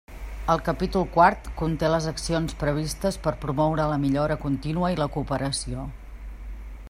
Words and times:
El 0.51 0.61
capítol 0.69 1.03
quart 1.17 1.49
conté 1.59 1.91
les 1.95 2.07
accions 2.13 2.57
previstes 2.63 3.21
per 3.27 3.35
promoure 3.45 3.87
la 3.93 4.01
millora 4.07 4.41
contínua 4.47 4.93
i 4.95 4.99
la 5.03 5.11
cooperació. 5.17 5.85